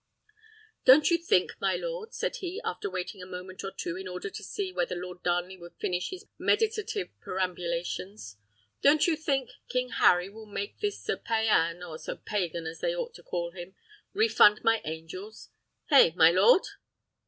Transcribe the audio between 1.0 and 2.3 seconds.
you think, my lord,"